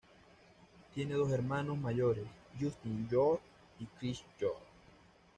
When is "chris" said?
3.85-4.23